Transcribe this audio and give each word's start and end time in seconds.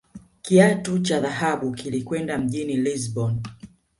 Kiatu 0.41 0.99
cha 0.99 1.19
dhahabu 1.19 1.71
kilikwenda 1.71 2.37
mjini 2.37 2.77
Lisbon 2.77 3.41